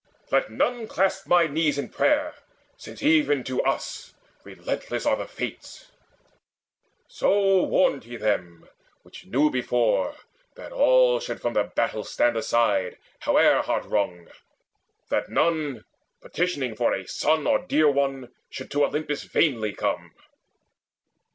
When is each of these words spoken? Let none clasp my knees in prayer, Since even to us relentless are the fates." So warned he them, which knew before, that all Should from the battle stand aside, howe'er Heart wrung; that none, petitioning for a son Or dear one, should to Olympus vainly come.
Let 0.31 0.49
none 0.49 0.87
clasp 0.87 1.27
my 1.27 1.45
knees 1.45 1.77
in 1.77 1.89
prayer, 1.89 2.33
Since 2.75 3.03
even 3.03 3.43
to 3.43 3.61
us 3.61 4.15
relentless 4.43 5.05
are 5.05 5.15
the 5.15 5.27
fates." 5.27 5.91
So 7.07 7.61
warned 7.61 8.05
he 8.05 8.15
them, 8.17 8.67
which 9.03 9.27
knew 9.27 9.51
before, 9.51 10.15
that 10.55 10.71
all 10.71 11.19
Should 11.19 11.39
from 11.39 11.53
the 11.53 11.65
battle 11.65 12.03
stand 12.03 12.35
aside, 12.35 12.97
howe'er 13.19 13.61
Heart 13.61 13.85
wrung; 13.85 14.27
that 15.09 15.29
none, 15.29 15.85
petitioning 16.19 16.75
for 16.75 16.95
a 16.95 17.07
son 17.07 17.45
Or 17.45 17.59
dear 17.59 17.87
one, 17.91 18.33
should 18.49 18.71
to 18.71 18.83
Olympus 18.85 19.21
vainly 19.25 19.71
come. 19.71 20.15